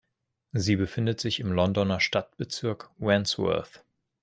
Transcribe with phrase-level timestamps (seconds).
[0.53, 3.85] Sie befindet sich im Londoner Stadtbezirk Wandsworth.